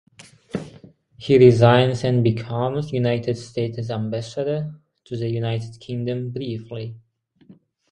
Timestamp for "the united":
5.15-5.79